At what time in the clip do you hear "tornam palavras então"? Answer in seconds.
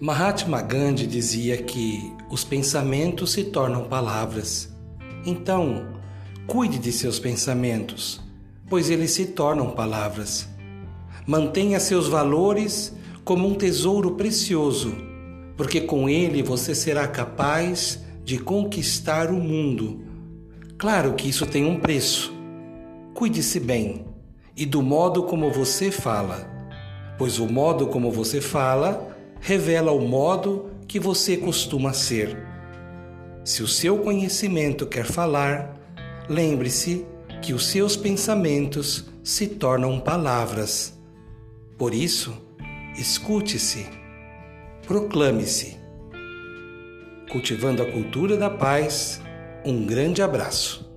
3.44-5.86